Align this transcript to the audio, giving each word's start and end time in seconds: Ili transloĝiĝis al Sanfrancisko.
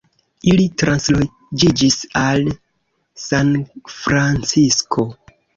Ili 0.51 0.63
transloĝiĝis 0.83 1.99
al 2.23 2.49
Sanfrancisko. 3.27 5.07